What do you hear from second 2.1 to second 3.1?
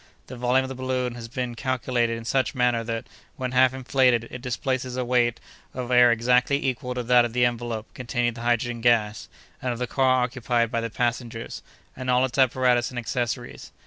in such manner that,